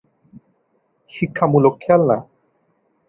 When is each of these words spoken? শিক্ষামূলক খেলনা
শিক্ষামূলক 1.13 1.73
খেলনা 1.83 2.17